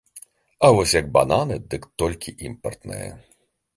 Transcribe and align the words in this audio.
А 0.67 0.69
вось 0.77 0.95
як 0.99 1.11
бананы, 1.17 1.55
дык 1.73 1.83
толькі 2.03 2.37
імпартныя. 2.49 3.11